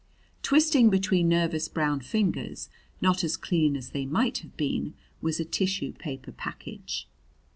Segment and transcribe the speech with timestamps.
[0.41, 2.69] Twisting between nervous brown fingers,
[3.01, 7.07] not as clean as they might have been, was a tissue paper package.